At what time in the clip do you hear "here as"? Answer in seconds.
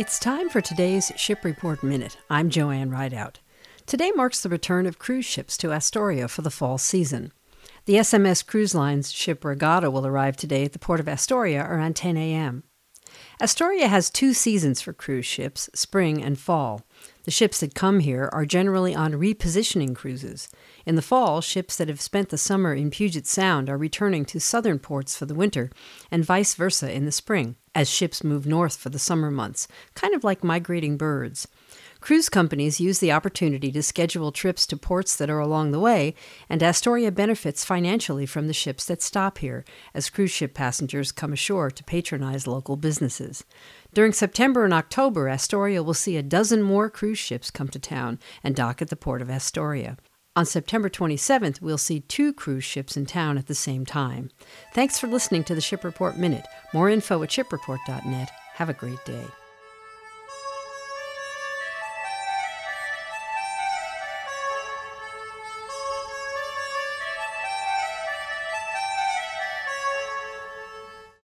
39.38-40.08